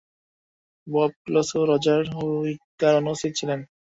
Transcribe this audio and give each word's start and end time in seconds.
Bob 0.87 1.11
Closa 1.23 1.53
এবং 1.55 1.65
Roger 1.71 2.03
Whittaker 2.15 2.93
অনুপস্থিত 2.99 3.31
ছিলেন। 3.39 3.59